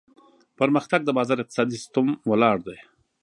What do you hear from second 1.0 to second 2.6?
د بازار اقتصادي سیستم ولاړ